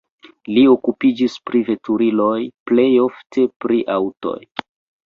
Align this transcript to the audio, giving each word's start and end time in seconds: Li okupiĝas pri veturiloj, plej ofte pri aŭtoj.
Li 0.53 0.61
okupiĝas 0.69 1.35
pri 1.49 1.61
veturiloj, 1.69 2.33
plej 2.73 2.89
ofte 3.07 3.47
pri 3.67 3.83
aŭtoj. 3.99 4.39